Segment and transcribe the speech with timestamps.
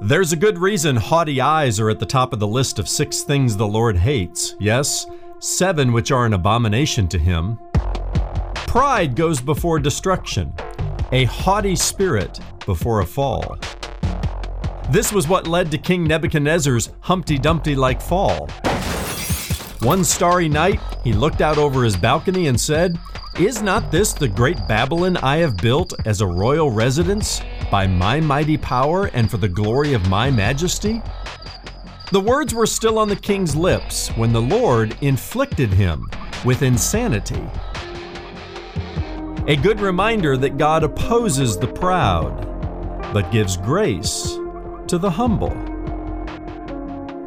[0.00, 3.22] There's a good reason haughty eyes are at the top of the list of six
[3.22, 4.54] things the Lord hates.
[4.60, 5.06] Yes,
[5.40, 7.58] seven which are an abomination to him.
[8.54, 10.54] Pride goes before destruction,
[11.10, 13.58] a haughty spirit before a fall.
[14.90, 18.46] This was what led to King Nebuchadnezzar's Humpty Dumpty like fall.
[19.80, 22.96] One starry night, he looked out over his balcony and said,
[23.36, 27.40] Is not this the great Babylon I have built as a royal residence?
[27.70, 31.02] By my mighty power and for the glory of my majesty?
[32.10, 36.08] The words were still on the king's lips when the Lord inflicted him
[36.44, 37.44] with insanity.
[39.46, 44.38] A good reminder that God opposes the proud, but gives grace
[44.86, 45.52] to the humble.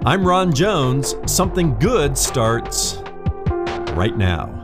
[0.05, 1.16] I'm Ron Jones.
[1.27, 2.98] Something good starts
[3.94, 4.60] right now.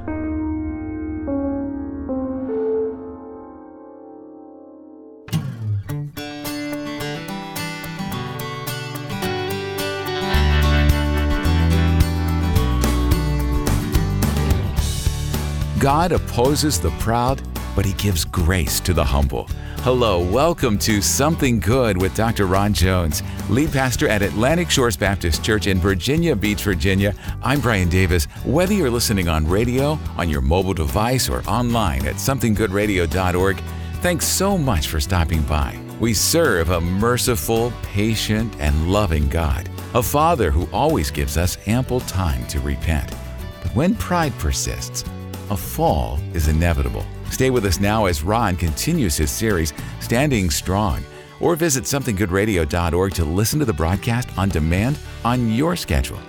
[15.79, 17.39] God opposes the proud,
[17.75, 19.47] but He gives grace to the humble.
[19.81, 22.47] Hello, welcome to Something Good with Dr.
[22.47, 27.13] Ron Jones, lead pastor at Atlantic Shores Baptist Church in Virginia Beach, Virginia.
[27.43, 28.25] I'm Brian Davis.
[28.43, 33.57] Whether you're listening on radio, on your mobile device, or online at somethinggoodradio.org,
[34.01, 35.79] thanks so much for stopping by.
[35.99, 41.99] We serve a merciful, patient, and loving God, a Father who always gives us ample
[41.99, 43.13] time to repent.
[43.61, 45.03] But when pride persists,
[45.49, 47.05] a fall is inevitable.
[47.29, 51.03] Stay with us now as Ron continues his series, Standing Strong,
[51.39, 56.19] or visit somethinggoodradio.org to listen to the broadcast on demand on your schedule.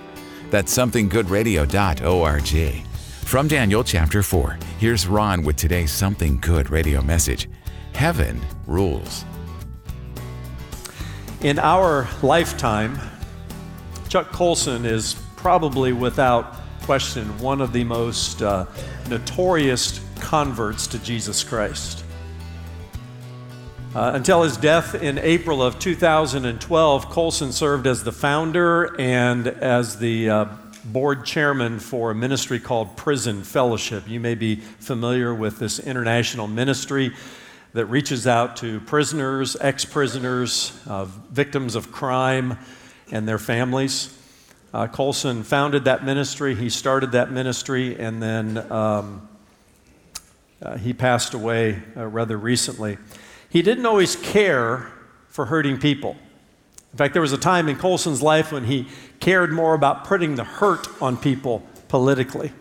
[0.49, 2.85] That's somethinggoodradio.org.
[3.25, 7.49] From Daniel chapter 4, here's Ron with today's Something Good radio message
[7.93, 9.25] Heaven rules.
[11.41, 12.99] In our lifetime,
[14.09, 16.58] Chuck Colson is probably without
[16.89, 18.65] question one of the most uh,
[19.11, 22.03] notorious converts to Jesus Christ.
[23.93, 29.99] Uh, until his death in April of 2012, Colson served as the founder and as
[29.99, 30.45] the uh,
[30.85, 34.09] board chairman for a ministry called Prison Fellowship.
[34.09, 37.11] You may be familiar with this international ministry
[37.73, 42.57] that reaches out to prisoners, ex prisoners, uh, victims of crime,
[43.11, 44.18] and their families.
[44.71, 49.27] Uh, Colson founded that ministry, he started that ministry, and then um,
[50.61, 52.99] uh, he passed away uh, rather recently.
[53.49, 54.91] He didn't always care
[55.29, 56.15] for hurting people.
[56.91, 58.87] In fact, there was a time in Colson's life when he
[59.19, 62.51] cared more about putting the hurt on people politically.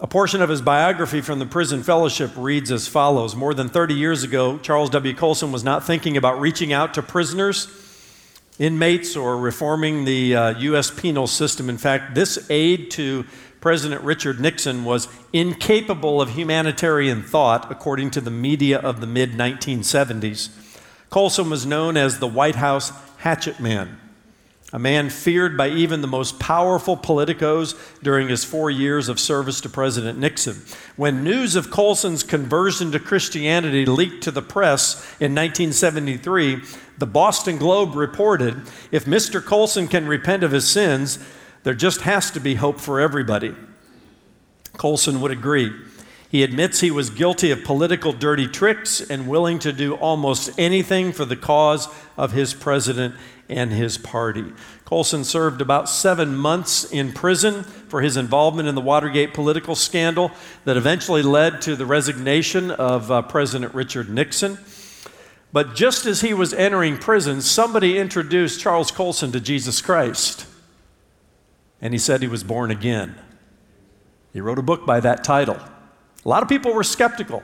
[0.00, 3.94] A portion of his biography from the prison fellowship reads as follows More than 30
[3.94, 5.14] years ago, Charles W.
[5.14, 7.68] Colson was not thinking about reaching out to prisoners
[8.58, 10.90] inmates or reforming the uh, U.S.
[10.90, 11.68] penal system.
[11.68, 13.24] In fact, this aide to
[13.60, 19.32] President Richard Nixon was incapable of humanitarian thought, according to the media of the mid
[19.32, 20.50] 1970s.
[21.10, 23.98] Colson was known as the White House hatchet man
[24.72, 29.60] a man feared by even the most powerful politicos during his four years of service
[29.60, 30.62] to President Nixon.
[30.96, 36.62] When news of Colson's conversion to Christianity leaked to the press in 1973,
[36.96, 39.44] the Boston Globe reported if Mr.
[39.44, 41.18] Colson can repent of his sins,
[41.64, 43.54] there just has to be hope for everybody.
[44.78, 45.70] Colson would agree.
[46.32, 51.12] He admits he was guilty of political dirty tricks and willing to do almost anything
[51.12, 53.16] for the cause of his president
[53.50, 54.50] and his party.
[54.86, 60.30] Colson served about seven months in prison for his involvement in the Watergate political scandal
[60.64, 64.56] that eventually led to the resignation of uh, President Richard Nixon.
[65.52, 70.46] But just as he was entering prison, somebody introduced Charles Colson to Jesus Christ.
[71.82, 73.16] And he said he was born again.
[74.32, 75.58] He wrote a book by that title.
[76.24, 77.42] A lot of people were skeptical.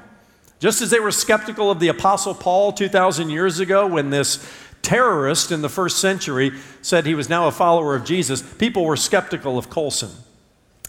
[0.60, 4.44] Just as they were skeptical of the Apostle Paul 2,000 years ago when this
[4.82, 6.52] terrorist in the first century
[6.82, 10.10] said he was now a follower of Jesus, people were skeptical of Colson.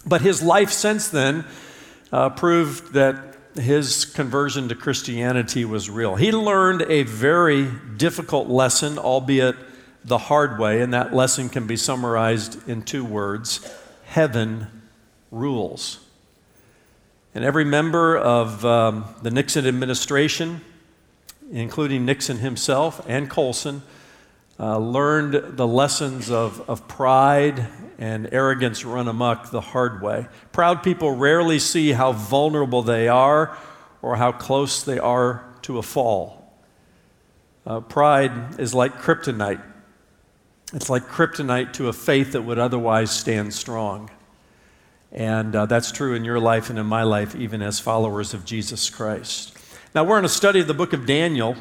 [0.06, 1.46] But his life since then
[2.12, 6.16] uh, proved that his conversion to Christianity was real.
[6.16, 9.56] He learned a very difficult lesson, albeit
[10.06, 13.68] the hard way, and that lesson can be summarized in two words
[14.06, 14.68] Heaven
[15.30, 16.00] rules.
[17.40, 20.60] And every member of um, the Nixon administration,
[21.50, 23.82] including Nixon himself and Colson,
[24.60, 27.66] uh, learned the lessons of, of pride
[27.98, 30.28] and arrogance run amok the hard way.
[30.52, 33.58] Proud people rarely see how vulnerable they are
[34.02, 36.54] or how close they are to a fall.
[37.66, 39.64] Uh, pride is like kryptonite.
[40.74, 44.12] It's like kryptonite to a faith that would otherwise stand strong.
[45.12, 48.46] And uh, that's true in your life and in my life, even as followers of
[48.46, 49.58] Jesus Christ.
[49.96, 51.56] Now, we're in a study of the book of Daniel.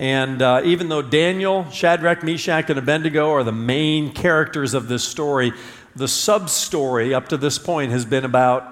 [0.00, 5.04] And uh, even though Daniel, Shadrach, Meshach, and Abednego are the main characters of this
[5.04, 5.52] story,
[5.94, 8.68] the sub story up to this point has been about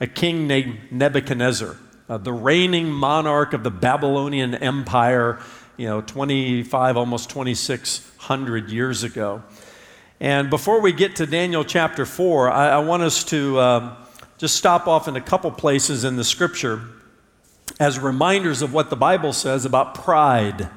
[0.00, 1.76] a king named Nebuchadnezzar,
[2.08, 5.38] uh, the reigning monarch of the Babylonian Empire,
[5.76, 9.42] you know, 25, almost 2,600 years ago.
[10.22, 13.96] And before we get to Daniel chapter 4, I, I want us to um,
[14.38, 16.80] just stop off in a couple places in the scripture
[17.80, 20.68] as reminders of what the Bible says about pride.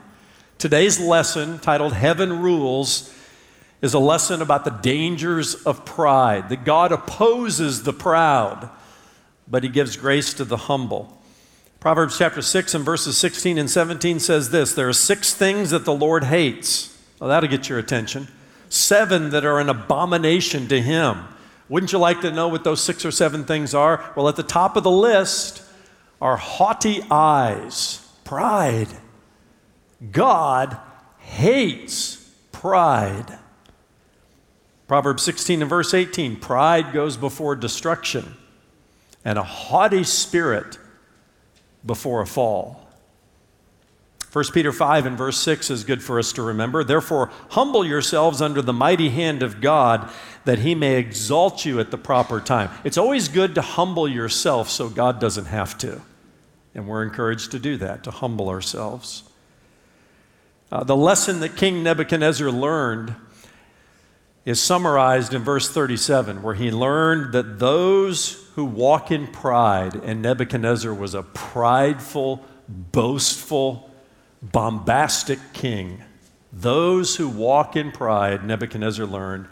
[0.58, 3.14] Today's lesson, titled Heaven Rules,
[3.84, 8.68] is a lesson about the dangers of pride, that God opposes the proud,
[9.48, 11.22] but He gives grace to the humble.
[11.80, 15.86] Proverbs chapter 6 and verses 16 and 17 says this There are six things that
[15.86, 17.00] the Lord hates.
[17.20, 18.28] Well, that'll get your attention
[18.70, 21.26] seven that are an abomination to him.
[21.70, 24.12] Wouldn't you like to know what those six or seven things are?
[24.16, 25.64] Well, at the top of the list
[26.22, 28.90] are haughty eyes, pride.
[30.12, 30.78] God
[31.18, 32.18] hates
[32.52, 33.40] pride.
[34.88, 38.36] Proverbs 16 and verse 18 pride goes before destruction,
[39.24, 40.78] and a haughty spirit
[41.84, 42.85] before a fall.
[44.36, 46.84] 1 Peter 5 and verse 6 is good for us to remember.
[46.84, 50.12] Therefore, humble yourselves under the mighty hand of God
[50.44, 52.70] that he may exalt you at the proper time.
[52.84, 56.02] It's always good to humble yourself so God doesn't have to.
[56.74, 59.24] And we're encouraged to do that, to humble ourselves.
[60.70, 63.16] Uh, the lesson that King Nebuchadnezzar learned
[64.44, 70.22] is summarized in verse 37, where he learned that those who walk in pride, and
[70.22, 73.92] Nebuchadnezzar was a prideful, boastful,
[74.42, 76.04] bombastic king.
[76.52, 79.48] Those who walk in pride, Nebuchadnezzar learned,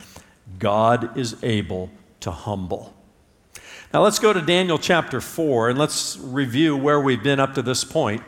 [0.60, 1.90] God is able
[2.22, 2.94] to humble.
[3.94, 7.62] Now let's go to Daniel chapter 4 and let's review where we've been up to
[7.62, 8.24] this point.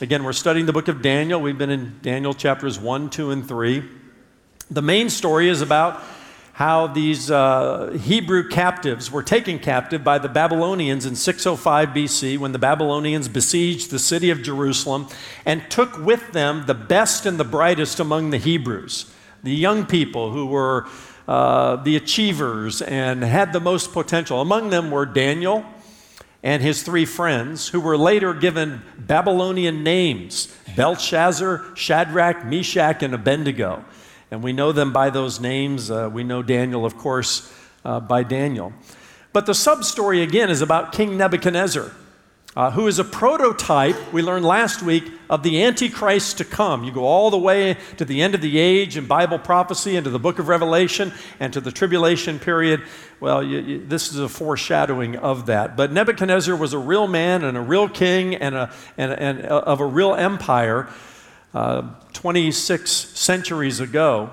[0.00, 1.40] Again, we're studying the book of Daniel.
[1.40, 3.82] We've been in Daniel chapters 1, 2, and 3.
[4.70, 6.02] The main story is about
[6.60, 12.52] how these uh, Hebrew captives were taken captive by the Babylonians in 605 BC when
[12.52, 15.08] the Babylonians besieged the city of Jerusalem
[15.46, 19.10] and took with them the best and the brightest among the Hebrews,
[19.42, 20.86] the young people who were
[21.26, 24.42] uh, the achievers and had the most potential.
[24.42, 25.64] Among them were Daniel
[26.42, 33.82] and his three friends, who were later given Babylonian names Belteshazzar, Shadrach, Meshach, and Abednego
[34.30, 35.90] and we know them by those names.
[35.90, 37.52] Uh, we know Daniel, of course,
[37.84, 38.72] uh, by Daniel.
[39.32, 41.92] But the sub story again is about King Nebuchadnezzar,
[42.56, 46.82] uh, who is a prototype, we learned last week, of the Antichrist to come.
[46.82, 50.10] You go all the way to the end of the age in Bible prophecy, into
[50.10, 52.82] the book of Revelation, and to the tribulation period.
[53.20, 55.76] Well, you, you, this is a foreshadowing of that.
[55.76, 59.58] But Nebuchadnezzar was a real man and a real king and, a, and, and uh,
[59.60, 60.88] of a real empire
[61.54, 61.82] uh,
[62.12, 64.30] 26 centuries ago.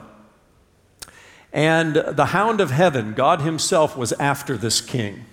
[1.52, 5.26] And the hound of heaven, God Himself, was after this king.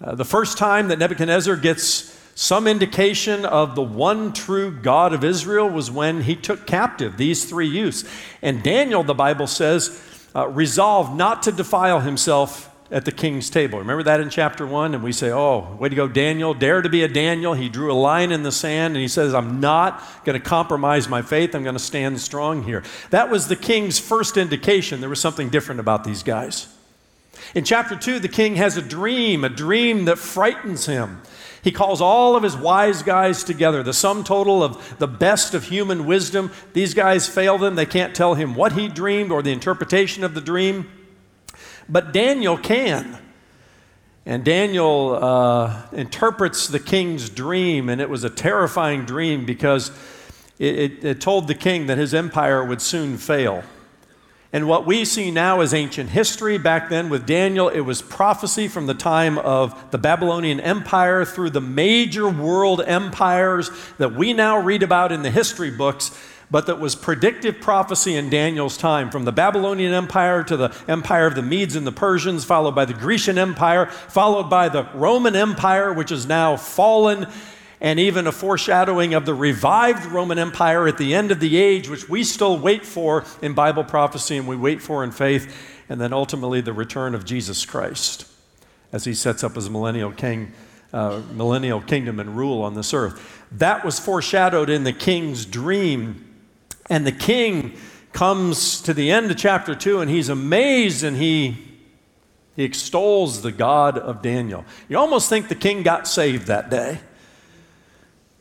[0.00, 5.24] Uh, the first time that Nebuchadnezzar gets some indication of the one true God of
[5.24, 8.04] Israel was when he took captive these three youths.
[8.42, 10.00] And Daniel, the Bible says,
[10.36, 13.78] uh, resolved not to defile himself at the king's table.
[13.78, 14.94] Remember that in chapter one?
[14.94, 16.54] And we say, oh, way to go, Daniel.
[16.54, 17.52] Dare to be a Daniel.
[17.52, 21.08] He drew a line in the sand and he says, I'm not going to compromise
[21.08, 21.54] my faith.
[21.54, 22.82] I'm going to stand strong here.
[23.10, 26.74] That was the king's first indication there was something different about these guys.
[27.54, 31.20] In chapter two, the king has a dream, a dream that frightens him.
[31.62, 35.64] He calls all of his wise guys together, the sum total of the best of
[35.64, 36.52] human wisdom.
[36.72, 37.74] These guys fail them.
[37.74, 40.90] They can't tell him what he dreamed or the interpretation of the dream.
[41.88, 43.18] But Daniel can.
[44.26, 49.90] And Daniel uh, interprets the king's dream, and it was a terrifying dream because
[50.58, 53.64] it, it, it told the king that his empire would soon fail.
[54.52, 56.58] And what we see now is ancient history.
[56.58, 61.50] Back then, with Daniel, it was prophecy from the time of the Babylonian Empire through
[61.50, 66.10] the major world empires that we now read about in the history books
[66.50, 71.26] but that was predictive prophecy in Daniel's time, from the Babylonian Empire to the empire
[71.26, 75.36] of the Medes and the Persians, followed by the Grecian Empire, followed by the Roman
[75.36, 77.26] Empire, which is now fallen,
[77.80, 81.88] and even a foreshadowing of the revived Roman Empire at the end of the age,
[81.88, 85.54] which we still wait for in Bible prophecy and we wait for in faith,
[85.88, 88.26] and then ultimately the return of Jesus Christ
[88.90, 90.52] as he sets up his millennial king
[90.92, 93.44] uh, millennial kingdom and rule on this earth.
[93.52, 96.27] That was foreshadowed in the king's dream.
[96.90, 97.76] And the king
[98.12, 101.56] comes to the end of chapter 2 and he's amazed and he,
[102.56, 104.64] he extols the God of Daniel.
[104.88, 107.00] You almost think the king got saved that day.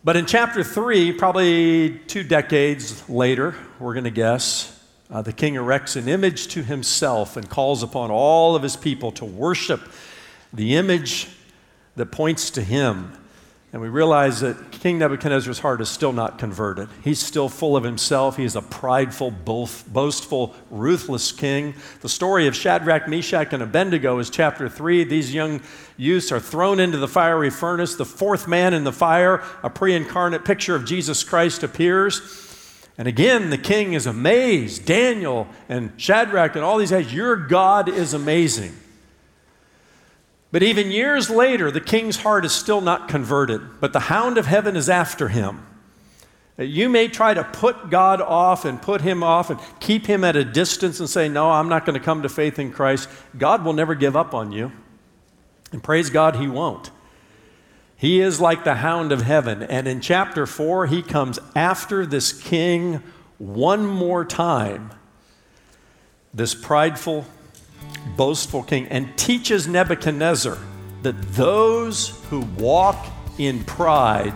[0.04, 4.74] But in chapter 3, probably two decades later, we're going to guess,
[5.12, 9.12] uh, the king erects an image to himself and calls upon all of his people
[9.14, 9.82] to worship
[10.54, 11.28] the image
[11.98, 13.17] that points to him.
[13.74, 16.88] And we realize that King Nebuchadnezzar's heart is still not converted.
[17.04, 18.38] He's still full of himself.
[18.38, 21.74] He's a prideful, boastful, ruthless king.
[22.00, 25.04] The story of Shadrach, Meshach, and Abednego is chapter 3.
[25.04, 25.62] These young
[25.98, 27.96] youths are thrown into the fiery furnace.
[27.96, 32.22] The fourth man in the fire, a pre incarnate picture of Jesus Christ, appears.
[32.98, 34.86] And again, the king is amazed.
[34.86, 38.74] Daniel and Shadrach and all these guys, your God is amazing.
[40.52, 44.46] But even years later, the king's heart is still not converted, but the hound of
[44.46, 45.66] heaven is after him.
[46.58, 50.36] You may try to put God off and put him off and keep him at
[50.36, 53.10] a distance and say, No, I'm not going to come to faith in Christ.
[53.38, 54.72] God will never give up on you.
[55.72, 56.90] And praise God, he won't.
[57.96, 59.62] He is like the hound of heaven.
[59.64, 63.04] And in chapter 4, he comes after this king
[63.38, 64.92] one more time,
[66.34, 67.26] this prideful,
[68.16, 70.58] boastful king, and teaches Nebuchadnezzar
[71.04, 73.08] that those who walk
[73.38, 74.34] in pride,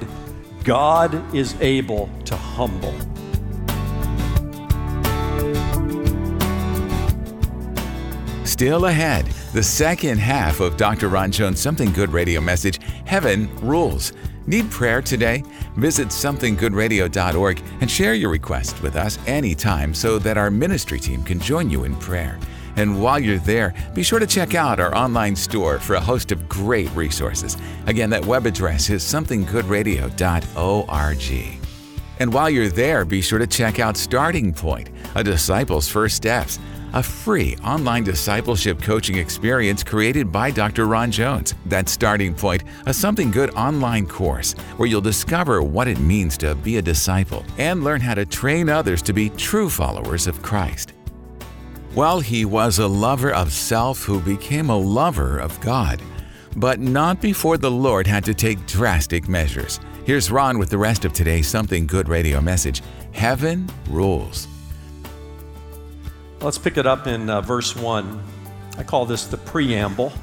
[0.64, 2.94] God is able to humble.
[8.46, 11.08] Still ahead, the second half of Dr.
[11.10, 14.14] Ron Jones' Something Good radio message Heaven Rules.
[14.46, 15.44] Need prayer today?
[15.78, 21.40] Visit somethinggoodradio.org and share your request with us anytime so that our ministry team can
[21.40, 22.40] join you in prayer.
[22.82, 26.32] And while you're there, be sure to check out our online store for a host
[26.32, 27.56] of great resources.
[27.86, 31.60] Again, that web address is somethinggoodradio.org.
[32.20, 36.58] And while you're there, be sure to check out Starting Point, a disciple's first steps
[36.94, 40.88] a free online discipleship coaching experience created by Dr.
[40.88, 41.54] Ron Jones.
[41.68, 46.56] That's Starting Point, a Something Good online course where you'll discover what it means to
[46.56, 50.94] be a disciple and learn how to train others to be true followers of Christ.
[51.94, 56.02] Well, he was a lover of self who became a lover of God,
[56.56, 59.78] but not before the Lord had to take drastic measures.
[60.06, 62.82] Here's Ron with the rest of today's Something Good radio message
[63.12, 64.48] Heaven Rules.
[66.40, 68.24] Let's pick it up in uh, verse 1.
[68.78, 70.14] I call this the preamble.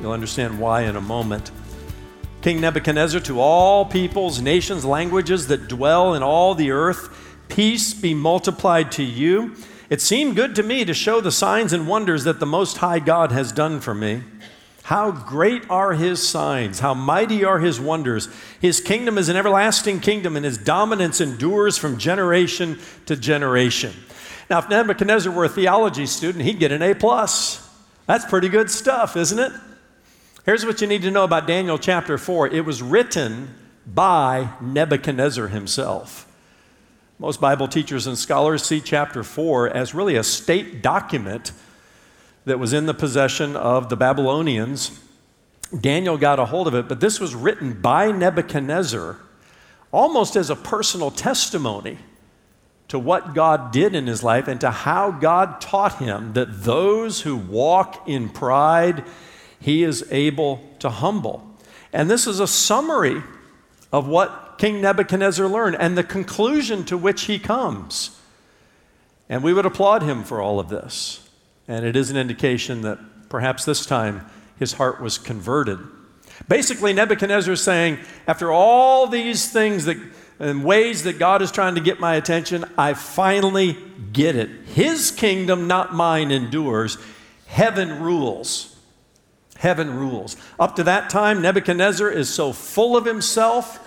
[0.00, 1.50] You'll understand why in a moment.
[2.40, 7.08] King Nebuchadnezzar, to all peoples, nations, languages that dwell in all the earth,
[7.48, 9.56] peace be multiplied to you.
[9.88, 12.98] It seemed good to me to show the signs and wonders that the Most High
[12.98, 14.22] God has done for me.
[14.84, 18.28] How great are his signs, how mighty are his wonders.
[18.60, 23.92] His kingdom is an everlasting kingdom, and his dominance endures from generation to generation.
[24.48, 26.94] Now, if Nebuchadnezzar were a theology student, he'd get an A.
[26.94, 27.68] plus.
[28.06, 29.52] That's pretty good stuff, isn't it?
[30.44, 35.48] Here's what you need to know about Daniel chapter 4 it was written by Nebuchadnezzar
[35.48, 36.25] himself.
[37.18, 41.52] Most Bible teachers and scholars see chapter 4 as really a state document
[42.44, 45.00] that was in the possession of the Babylonians.
[45.80, 49.16] Daniel got a hold of it, but this was written by Nebuchadnezzar
[49.92, 51.96] almost as a personal testimony
[52.88, 57.22] to what God did in his life and to how God taught him that those
[57.22, 59.04] who walk in pride,
[59.58, 61.42] he is able to humble.
[61.94, 63.22] And this is a summary
[63.90, 68.18] of what King Nebuchadnezzar learned and the conclusion to which he comes.
[69.28, 71.28] And we would applaud him for all of this.
[71.68, 72.98] And it is an indication that
[73.28, 74.24] perhaps this time
[74.58, 75.78] his heart was converted.
[76.48, 79.96] Basically, Nebuchadnezzar is saying, after all these things that
[80.38, 83.76] and ways that God is trying to get my attention, I finally
[84.12, 84.50] get it.
[84.66, 86.98] His kingdom, not mine, endures.
[87.46, 88.76] Heaven rules.
[89.56, 90.36] Heaven rules.
[90.60, 93.85] Up to that time, Nebuchadnezzar is so full of himself,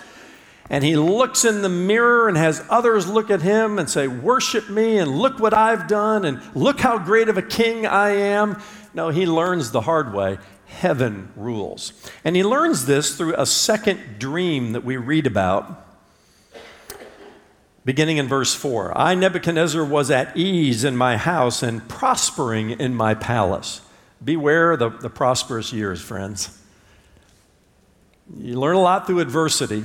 [0.70, 4.70] and he looks in the mirror and has others look at him and say, Worship
[4.70, 8.62] me, and look what I've done, and look how great of a king I am.
[8.94, 10.38] No, he learns the hard way.
[10.66, 11.92] Heaven rules.
[12.24, 15.88] And he learns this through a second dream that we read about
[17.84, 22.94] beginning in verse 4 I, Nebuchadnezzar, was at ease in my house and prospering in
[22.94, 23.80] my palace.
[24.22, 26.56] Beware the, the prosperous years, friends.
[28.38, 29.84] You learn a lot through adversity,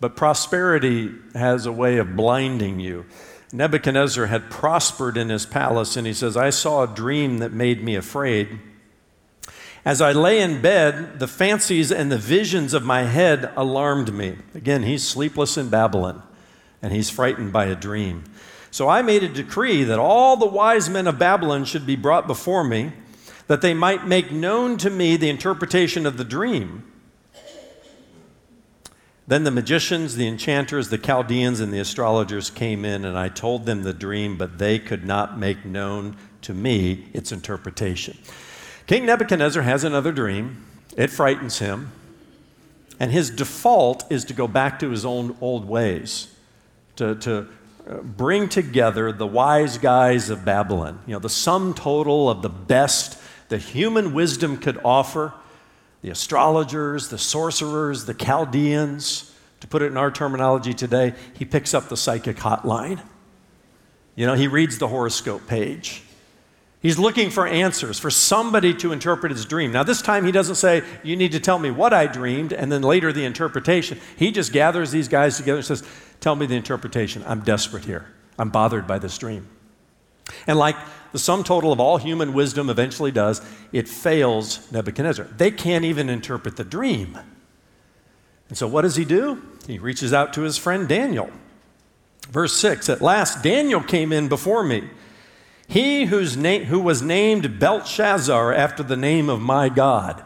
[0.00, 3.04] but prosperity has a way of blinding you.
[3.52, 7.84] Nebuchadnezzar had prospered in his palace, and he says, I saw a dream that made
[7.84, 8.58] me afraid.
[9.84, 14.36] As I lay in bed, the fancies and the visions of my head alarmed me.
[14.54, 16.22] Again, he's sleepless in Babylon,
[16.80, 18.24] and he's frightened by a dream.
[18.70, 22.26] So I made a decree that all the wise men of Babylon should be brought
[22.26, 22.92] before me,
[23.48, 26.89] that they might make known to me the interpretation of the dream.
[29.30, 33.64] Then the magicians, the enchanters, the Chaldeans, and the astrologers came in, and I told
[33.64, 38.18] them the dream, but they could not make known to me its interpretation.
[38.88, 40.66] King Nebuchadnezzar has another dream.
[40.96, 41.92] It frightens him.
[42.98, 46.34] And his default is to go back to his own old ways,
[46.96, 47.46] to, to
[47.88, 52.48] uh, bring together the wise guys of Babylon, you know, the sum total of the
[52.48, 53.16] best
[53.48, 55.34] that human wisdom could offer
[56.02, 59.26] the astrologers, the sorcerers, the Chaldeans.
[59.60, 63.02] To put it in our terminology today, he picks up the psychic hotline.
[64.16, 66.02] You know, he reads the horoscope page.
[66.80, 69.70] He's looking for answers, for somebody to interpret his dream.
[69.70, 72.72] Now, this time he doesn't say, You need to tell me what I dreamed, and
[72.72, 74.00] then later the interpretation.
[74.16, 75.86] He just gathers these guys together and says,
[76.20, 77.22] Tell me the interpretation.
[77.26, 78.06] I'm desperate here.
[78.38, 79.46] I'm bothered by this dream.
[80.46, 80.76] And like
[81.12, 85.24] the sum total of all human wisdom eventually does, it fails Nebuchadnezzar.
[85.36, 87.18] They can't even interpret the dream.
[88.48, 89.42] And so what does he do?
[89.66, 91.30] He reaches out to his friend Daniel.
[92.28, 94.88] Verse 6 At last, Daniel came in before me.
[95.68, 100.24] He who was named Belteshazzar after the name of my God.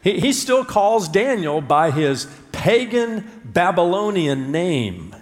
[0.00, 5.16] He, he still calls Daniel by his pagan Babylonian name.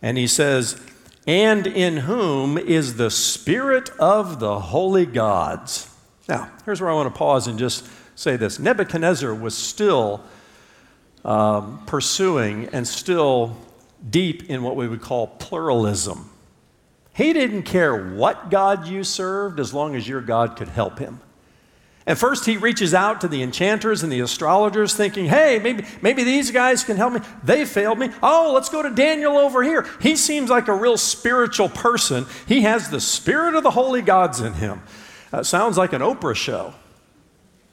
[0.00, 0.80] And he says,
[1.26, 5.88] and in whom is the Spirit of the holy gods.
[6.28, 10.22] Now, here's where I want to pause and just say this Nebuchadnezzar was still
[11.24, 13.56] um, pursuing and still
[14.08, 16.28] deep in what we would call pluralism.
[17.14, 21.20] He didn't care what God you served as long as your God could help him.
[22.04, 26.24] And first, he reaches out to the enchanters and the astrologers, thinking, hey, maybe, maybe
[26.24, 27.20] these guys can help me.
[27.44, 28.10] They failed me.
[28.22, 29.86] Oh, let's go to Daniel over here.
[30.00, 32.26] He seems like a real spiritual person.
[32.46, 34.82] He has the spirit of the holy gods in him.
[35.30, 36.74] That sounds like an Oprah show,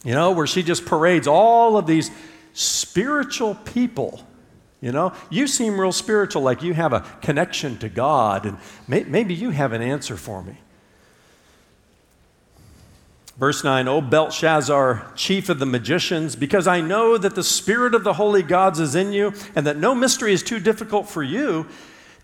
[0.03, 2.11] you know, where she just parades all of these
[2.53, 4.25] spiritual people.
[4.79, 9.03] You know, you seem real spiritual, like you have a connection to God, and may,
[9.03, 10.57] maybe you have an answer for me.
[13.39, 18.04] Verse 9, O Belteshazzar, chief of the magicians, because I know that the spirit of
[18.04, 21.65] the holy gods is in you, and that no mystery is too difficult for you,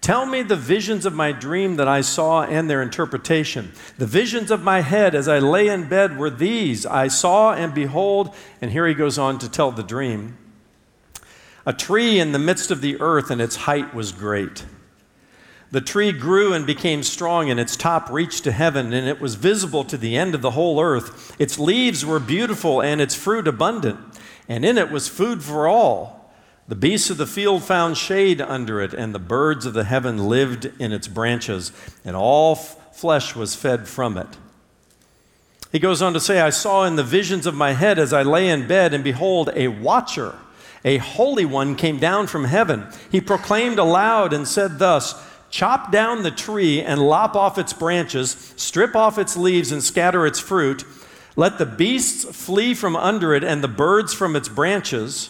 [0.01, 3.71] tell me the visions of my dream that I saw and their interpretation.
[3.97, 7.73] The visions of my head as I lay in bed were these I saw and
[7.73, 10.37] behold, and here he goes on to tell the dream.
[11.65, 14.65] A tree in the midst of the earth, and its height was great.
[15.71, 19.35] The tree grew and became strong, and its top reached to heaven, and it was
[19.35, 21.35] visible to the end of the whole earth.
[21.39, 23.99] Its leaves were beautiful, and its fruit abundant,
[24.47, 26.33] and in it was food for all.
[26.67, 30.29] The beasts of the field found shade under it, and the birds of the heaven
[30.29, 31.71] lived in its branches,
[32.03, 34.37] and all f- flesh was fed from it.
[35.71, 38.23] He goes on to say, I saw in the visions of my head as I
[38.23, 40.35] lay in bed, and behold, a watcher,
[40.83, 42.87] a holy one, came down from heaven.
[43.11, 45.21] He proclaimed aloud and said thus,
[45.55, 50.25] Chop down the tree and lop off its branches, strip off its leaves and scatter
[50.25, 50.83] its fruit.
[51.37, 55.29] Let the beasts flee from under it and the birds from its branches.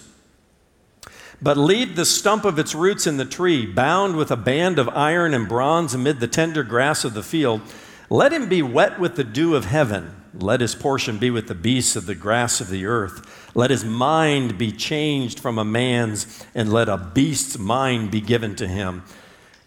[1.40, 4.90] But leave the stump of its roots in the tree, bound with a band of
[4.90, 7.62] iron and bronze amid the tender grass of the field.
[8.10, 10.24] Let him be wet with the dew of heaven.
[10.34, 13.52] Let his portion be with the beasts of the grass of the earth.
[13.54, 18.56] Let his mind be changed from a man's, and let a beast's mind be given
[18.56, 19.04] to him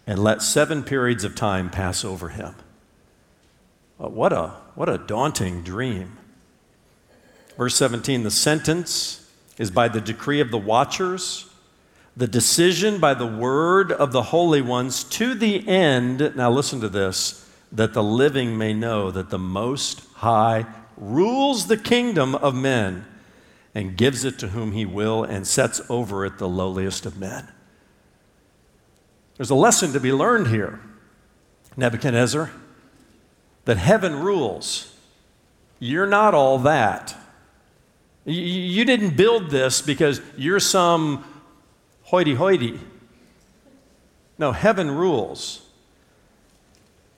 [0.09, 2.55] and let seven periods of time pass over him.
[4.03, 6.16] Uh, what a, what a daunting dream.
[7.59, 11.44] Verse 17 the sentence is by the decree of the watchers,
[12.16, 16.88] the decision by the word of the holy ones, to the end, now listen to
[16.88, 20.64] this, that the living may know that the Most High
[20.97, 23.05] rules the kingdom of men
[23.75, 27.49] and gives it to whom he will and sets over it the lowliest of men.
[29.38, 30.81] There's a lesson to be learned here,
[31.77, 32.51] Nebuchadnezzar,
[33.64, 34.94] that heaven rules.
[35.79, 37.16] You're not all that.
[38.24, 41.24] You didn't build this because you're some
[42.03, 42.81] hoity hoity.
[44.38, 45.62] No, heaven rules.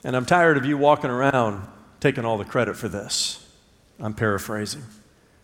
[0.04, 1.66] And I'm tired of you walking around
[2.00, 3.46] taking all the credit for this.
[3.98, 4.83] I'm paraphrasing.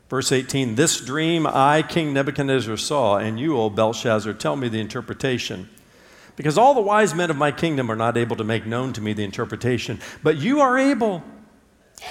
[0.09, 4.81] Verse 18 This dream I, King Nebuchadnezzar, saw, and you, O Belteshazzar, tell me the
[4.81, 5.69] interpretation.
[6.37, 9.01] Because all the wise men of my kingdom are not able to make known to
[9.01, 11.25] me the interpretation, but you are able.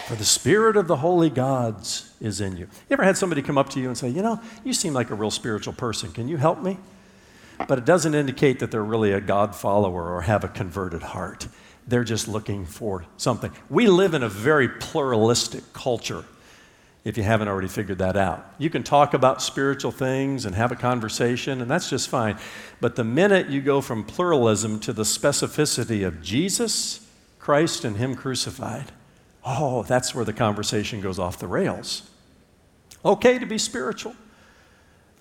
[0.07, 2.63] For the spirit of the holy gods is in you.
[2.89, 5.11] You ever had somebody come up to you and say, You know, you seem like
[5.11, 6.11] a real spiritual person.
[6.11, 6.77] Can you help me?
[7.67, 11.47] But it doesn't indicate that they're really a God follower or have a converted heart.
[11.87, 13.51] They're just looking for something.
[13.69, 16.25] We live in a very pluralistic culture,
[17.05, 18.43] if you haven't already figured that out.
[18.57, 22.37] You can talk about spiritual things and have a conversation, and that's just fine.
[22.81, 28.15] But the minute you go from pluralism to the specificity of Jesus, Christ, and Him
[28.15, 28.91] crucified,
[29.45, 32.09] oh, that's where the conversation goes off the rails.
[33.05, 34.15] Okay to be spiritual.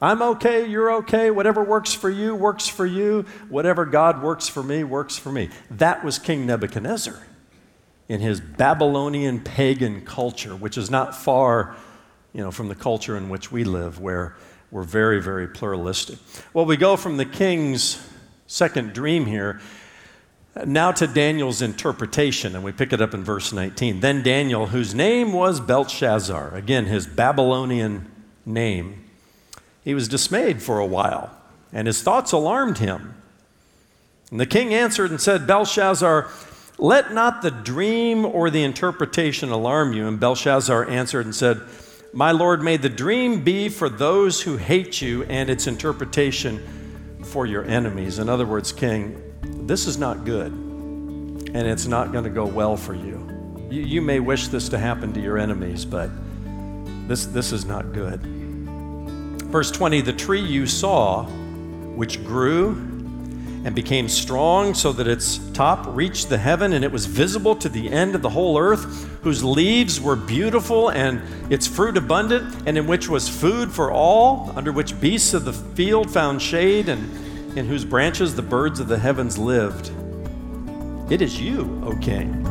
[0.00, 4.62] I'm okay, you're okay, whatever works for you works for you, whatever God works for
[4.62, 5.50] me works for me.
[5.70, 7.22] That was King Nebuchadnezzar
[8.08, 11.76] in his Babylonian pagan culture, which is not far
[12.32, 14.36] you know, from the culture in which we live, where
[14.70, 16.18] we're very, very pluralistic.
[16.52, 18.04] Well, we go from the king's
[18.46, 19.60] second dream here
[20.64, 24.00] now to Daniel's interpretation, and we pick it up in verse 19.
[24.00, 28.10] Then Daniel, whose name was Belteshazzar, again, his Babylonian
[28.46, 29.04] name,
[29.82, 31.30] he was dismayed for a while,
[31.72, 33.14] and his thoughts alarmed him.
[34.30, 36.28] And the king answered and said, Belteshazzar,
[36.78, 40.06] let not the dream or the interpretation alarm you.
[40.06, 41.60] And Belteshazzar answered and said,
[42.12, 47.46] My Lord, may the dream be for those who hate you, and its interpretation for
[47.46, 48.18] your enemies.
[48.18, 49.20] In other words, king,
[49.66, 53.66] this is not good, and it's not going to go well for you.
[53.70, 53.82] you.
[53.82, 56.10] You may wish this to happen to your enemies, but
[57.06, 58.20] this, this is not good.
[58.20, 61.24] Verse 20 The tree you saw,
[61.94, 62.93] which grew
[63.64, 67.68] and became strong so that its top reached the heaven and it was visible to
[67.68, 72.76] the end of the whole earth, whose leaves were beautiful and its fruit abundant, and
[72.76, 77.58] in which was food for all, under which beasts of the field found shade and
[77.58, 79.90] in whose branches the birds of the heavens lived.
[81.10, 82.44] It is you, O King.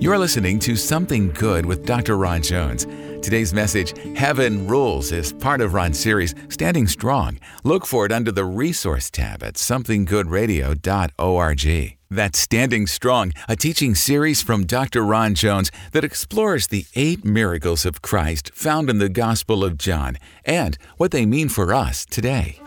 [0.00, 2.16] You're listening to Something Good with Dr.
[2.16, 2.86] Ron Jones.
[3.22, 7.38] Today's message, Heaven Rules, is part of Ron's series, Standing Strong.
[7.64, 11.98] Look for it under the Resource tab at somethinggoodradio.org.
[12.10, 15.02] That's Standing Strong, a teaching series from Dr.
[15.02, 20.16] Ron Jones that explores the eight miracles of Christ found in the Gospel of John
[20.46, 22.58] and what they mean for us today.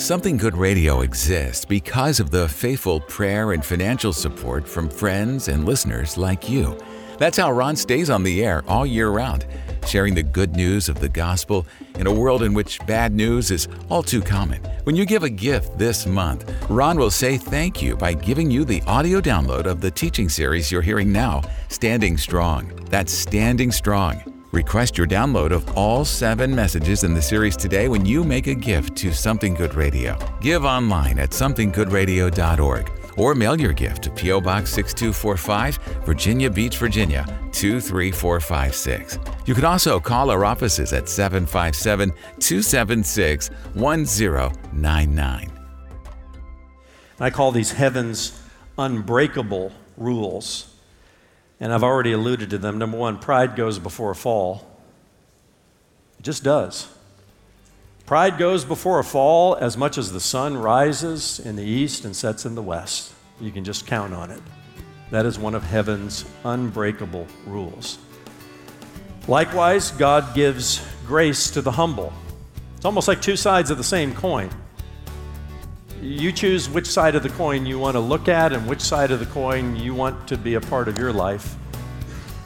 [0.00, 5.66] Something Good Radio exists because of the faithful prayer and financial support from friends and
[5.66, 6.74] listeners like you.
[7.18, 9.44] That's how Ron stays on the air all year round,
[9.86, 13.68] sharing the good news of the gospel in a world in which bad news is
[13.90, 14.62] all too common.
[14.84, 18.64] When you give a gift this month, Ron will say thank you by giving you
[18.64, 22.72] the audio download of the teaching series you're hearing now, Standing Strong.
[22.86, 24.39] That's Standing Strong.
[24.52, 28.54] Request your download of all seven messages in the series today when you make a
[28.54, 30.18] gift to Something Good Radio.
[30.40, 34.40] Give online at somethinggoodradio.org or mail your gift to P.O.
[34.40, 39.18] Box 6245, Virginia Beach, Virginia 23456.
[39.46, 45.52] You can also call our offices at 757 276 1099.
[47.20, 48.42] I call these heaven's
[48.78, 50.69] unbreakable rules.
[51.60, 52.78] And I've already alluded to them.
[52.78, 54.66] Number one, pride goes before a fall.
[56.18, 56.88] It just does.
[58.06, 62.16] Pride goes before a fall as much as the sun rises in the east and
[62.16, 63.12] sets in the west.
[63.40, 64.42] You can just count on it.
[65.10, 67.98] That is one of heaven's unbreakable rules.
[69.28, 72.12] Likewise, God gives grace to the humble.
[72.76, 74.50] It's almost like two sides of the same coin.
[76.02, 79.10] You choose which side of the coin you want to look at and which side
[79.10, 81.56] of the coin you want to be a part of your life.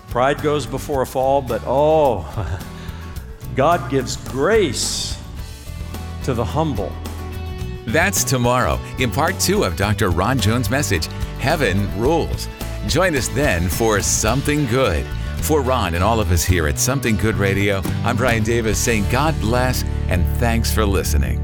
[0.09, 2.61] Pride goes before a fall, but oh,
[3.55, 5.17] God gives grace
[6.25, 6.93] to the humble.
[7.87, 10.11] That's tomorrow in part two of Dr.
[10.11, 11.07] Ron Jones' message
[11.39, 12.49] Heaven Rules.
[12.89, 15.07] Join us then for Something Good.
[15.39, 19.05] For Ron and all of us here at Something Good Radio, I'm Brian Davis saying
[19.11, 21.44] God bless and thanks for listening.